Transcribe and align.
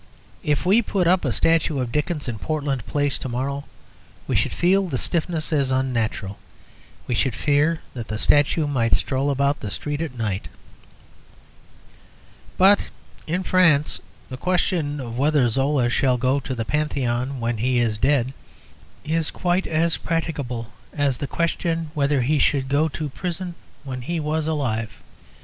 If 0.41 0.65
we 0.65 0.81
put 0.81 1.05
up 1.05 1.23
a 1.23 1.31
statue 1.31 1.77
of 1.77 1.91
Dickens 1.91 2.27
in 2.27 2.39
Portland 2.39 2.87
Place 2.87 3.19
to 3.19 3.29
morrow 3.29 3.65
we 4.27 4.35
should 4.35 4.51
feel 4.51 4.87
the 4.87 4.97
stiffness 4.97 5.53
as 5.53 5.69
unnatural. 5.69 6.39
We 7.05 7.13
should 7.13 7.35
fear 7.35 7.81
that 7.93 8.07
the 8.07 8.17
statue 8.17 8.65
might 8.65 8.95
stroll 8.95 9.29
about 9.29 9.59
the 9.59 9.69
street 9.69 10.01
at 10.01 10.17
night. 10.17 10.47
But 12.57 12.89
in 13.27 13.43
France 13.43 14.01
the 14.27 14.37
question 14.37 14.99
of 14.99 15.19
whether 15.19 15.47
Zola 15.49 15.87
shall 15.91 16.17
go 16.17 16.39
to 16.39 16.55
the 16.55 16.65
Panthéon 16.65 17.37
when 17.37 17.57
he 17.59 17.77
is 17.77 17.99
dead 17.99 18.33
is 19.05 19.29
quite 19.29 19.67
as 19.67 19.97
practicable 19.97 20.73
as 20.93 21.19
the 21.19 21.27
question 21.27 21.91
whether 21.93 22.21
he 22.23 22.39
should 22.39 22.69
go 22.69 22.87
to 22.89 23.09
prison 23.09 23.53
when 23.83 24.01
he 24.01 24.19
was 24.19 24.47
alive. 24.47 25.03